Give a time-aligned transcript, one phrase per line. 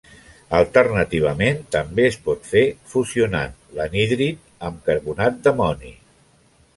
[0.59, 2.63] Alternativament també es pot fer
[2.93, 5.93] fusionant l'anhídrid amb carbonat d'amoni.